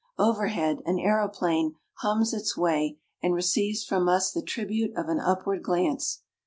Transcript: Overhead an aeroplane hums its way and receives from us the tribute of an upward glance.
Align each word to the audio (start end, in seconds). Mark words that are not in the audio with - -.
Overhead 0.17 0.79
an 0.87 0.97
aeroplane 0.97 1.75
hums 1.99 2.33
its 2.33 2.57
way 2.57 2.97
and 3.21 3.35
receives 3.35 3.83
from 3.83 4.09
us 4.09 4.31
the 4.31 4.41
tribute 4.41 4.97
of 4.97 5.09
an 5.09 5.19
upward 5.19 5.61
glance. 5.61 6.23